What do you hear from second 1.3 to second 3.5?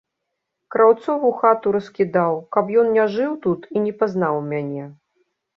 хату раскідаў, каб ён не жыў